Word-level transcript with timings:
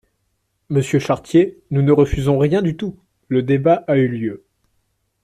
Monsieur 0.69 0.97
Chartier, 0.97 1.59
nous 1.69 1.83
ne 1.83 1.91
refusons 1.91 2.39
rien 2.39 2.63
du 2.63 2.75
tout: 2.75 2.97
le 3.27 3.43
débat 3.43 3.83
a 3.87 3.97
eu 3.97 4.07
lieu. 4.07 4.45